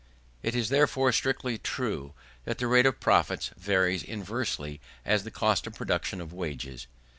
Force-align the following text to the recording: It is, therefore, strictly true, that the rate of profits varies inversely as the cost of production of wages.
It 0.41 0.55
is, 0.55 0.69
therefore, 0.69 1.11
strictly 1.11 1.59
true, 1.59 2.15
that 2.45 2.57
the 2.57 2.65
rate 2.65 2.87
of 2.87 2.99
profits 2.99 3.51
varies 3.55 4.01
inversely 4.01 4.81
as 5.05 5.25
the 5.25 5.29
cost 5.29 5.67
of 5.67 5.75
production 5.75 6.19
of 6.19 6.33
wages. 6.33 6.87